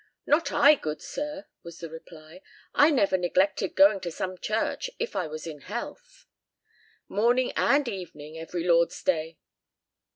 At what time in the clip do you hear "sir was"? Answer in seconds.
0.99-1.77